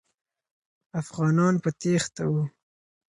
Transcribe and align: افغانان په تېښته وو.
افغانان 1.01 1.55
په 1.63 1.69
تېښته 1.79 2.23
وو. 2.31 2.43